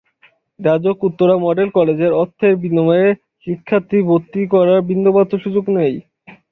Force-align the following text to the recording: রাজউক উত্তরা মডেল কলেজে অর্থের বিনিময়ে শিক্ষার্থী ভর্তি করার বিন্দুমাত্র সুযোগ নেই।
রাজউক 0.59 0.97
উত্তরা 1.07 1.35
মডেল 1.45 1.69
কলেজে 1.77 2.07
অর্থের 2.21 2.53
বিনিময়ে 2.63 3.07
শিক্ষার্থী 3.47 3.97
ভর্তি 4.09 4.41
করার 4.53 4.79
বিন্দুমাত্র 4.89 5.33
সুযোগ 5.45 5.65
নেই। 5.77 5.93